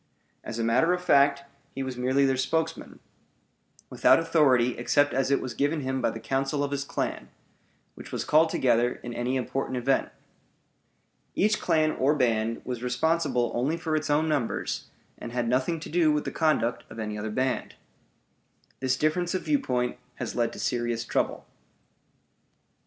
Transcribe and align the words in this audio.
As 0.43 0.57
a 0.57 0.63
matter 0.63 0.93
of 0.93 1.03
fact, 1.03 1.43
he 1.75 1.83
was 1.83 1.95
merely 1.95 2.25
their 2.25 2.35
spokesman, 2.35 2.97
without 3.91 4.17
authority 4.17 4.75
except 4.79 5.13
as 5.13 5.29
it 5.29 5.39
was 5.39 5.53
given 5.53 5.81
him 5.81 6.01
by 6.01 6.09
the 6.09 6.19
council 6.19 6.63
of 6.63 6.71
his 6.71 6.83
clan, 6.83 7.29
which 7.93 8.11
was 8.11 8.25
called 8.25 8.49
together 8.49 8.93
in 9.03 9.13
any 9.13 9.35
important 9.35 9.77
event. 9.77 10.09
Each 11.35 11.61
clan 11.61 11.91
or 11.91 12.15
band 12.15 12.63
was 12.65 12.81
responsible 12.81 13.51
only 13.53 13.77
for 13.77 13.95
its 13.95 14.09
own 14.09 14.27
members, 14.27 14.87
and 15.19 15.33
had 15.33 15.47
nothing 15.47 15.79
to 15.81 15.87
do 15.87 16.11
with 16.11 16.25
the 16.25 16.31
conduct 16.31 16.83
of 16.89 16.97
any 16.97 17.15
other 17.15 17.29
band. 17.29 17.75
This 18.79 18.97
difference 18.97 19.35
of 19.35 19.43
viewpoint 19.43 19.97
has 20.15 20.33
led 20.35 20.51
to 20.53 20.59
serious 20.59 21.05
trouble. 21.05 21.45